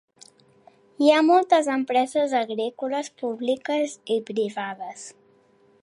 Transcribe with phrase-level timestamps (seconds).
[1.07, 5.07] Hi ha moltes empreses agrícoles públiques i privades.